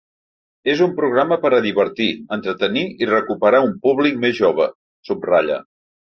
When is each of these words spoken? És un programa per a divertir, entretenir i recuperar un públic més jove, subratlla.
És 0.71 0.79
un 0.83 0.93
programa 0.99 1.35
per 1.41 1.49
a 1.57 1.59
divertir, 1.65 2.07
entretenir 2.37 2.85
i 3.05 3.09
recuperar 3.09 3.59
un 3.65 3.75
públic 3.83 4.17
més 4.23 4.33
jove, 4.39 4.67
subratlla. 5.11 5.59